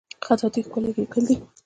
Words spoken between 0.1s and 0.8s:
خطاطي